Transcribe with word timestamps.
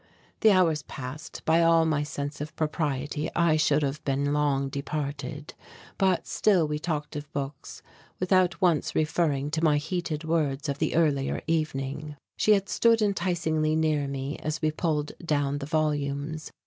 The 0.39 0.51
hours 0.51 0.81
passed; 0.81 1.43
by 1.45 1.61
all 1.61 1.85
my 1.85 2.01
sense 2.01 2.41
of 2.41 2.55
propriety 2.55 3.29
I 3.35 3.55
should 3.55 3.83
have 3.83 4.03
been 4.03 4.33
long 4.33 4.67
departed, 4.67 5.53
but 5.99 6.25
still 6.25 6.67
we 6.67 6.79
talked 6.79 7.15
of 7.15 7.31
books 7.33 7.83
without 8.19 8.59
once 8.59 8.95
referring 8.95 9.51
to 9.51 9.63
my 9.63 9.77
heated 9.77 10.23
words 10.23 10.67
of 10.67 10.79
the 10.79 10.95
earlier 10.95 11.43
evening. 11.45 12.15
She 12.35 12.53
had 12.53 12.67
stood 12.67 13.03
enticingly 13.03 13.75
near 13.75 14.07
me 14.07 14.39
as 14.39 14.59
we 14.59 14.71
pulled 14.71 15.11
down 15.23 15.59
the 15.59 15.67
volumes. 15.67 16.51